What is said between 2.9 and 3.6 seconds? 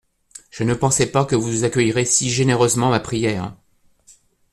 prière.